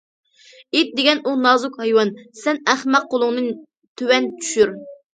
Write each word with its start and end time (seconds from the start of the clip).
ئىت 0.79 0.89
دېگەن 0.99 1.21
ئۇ 1.25 1.35
نازۇك 1.43 1.77
ھايۋان... 1.83 2.13
سەن 2.41 2.63
ئەخمەق، 2.75 3.09
قولۇڭنى 3.15 3.49
تۆۋەن 4.01 4.31
چۈشۈر! 4.43 4.79